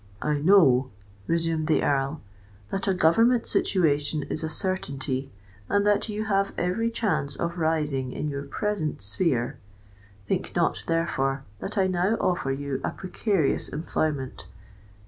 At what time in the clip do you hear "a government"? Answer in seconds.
2.87-3.45